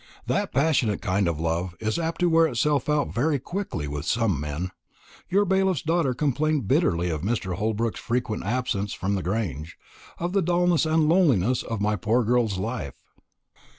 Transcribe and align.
"That 0.25 0.51
passionate 0.51 0.99
kind 0.99 1.27
of 1.27 1.39
love 1.39 1.75
is 1.79 1.99
apt 1.99 2.21
to 2.21 2.25
wear 2.27 2.47
itself 2.47 2.89
out 2.89 3.13
very 3.13 3.37
quickly 3.37 3.87
with 3.87 4.07
some 4.07 4.39
men. 4.39 4.71
Your 5.29 5.45
bailiff's 5.45 5.83
daughter 5.83 6.15
complained 6.15 6.67
bitterly 6.67 7.11
of 7.11 7.21
Mr. 7.21 7.53
Holbrook's 7.53 7.99
frequent 7.99 8.43
absence 8.43 8.93
from 8.93 9.13
the 9.13 9.21
Grange, 9.21 9.77
of 10.17 10.33
the 10.33 10.41
dulness 10.41 10.87
and 10.87 11.07
loneliness 11.07 11.61
of 11.61 11.81
my 11.81 11.95
poor 11.95 12.23
girl's 12.23 12.57
life." 12.57 12.95